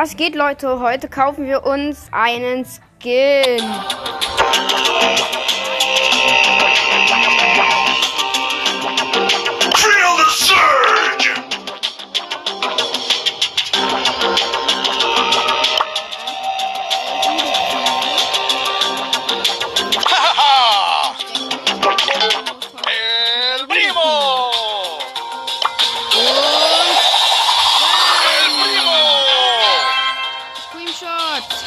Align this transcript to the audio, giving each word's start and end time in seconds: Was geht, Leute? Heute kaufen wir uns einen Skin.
Was 0.00 0.14
geht, 0.16 0.36
Leute? 0.36 0.78
Heute 0.78 1.08
kaufen 1.08 1.44
wir 1.44 1.64
uns 1.64 2.06
einen 2.12 2.64
Skin. 3.02 3.60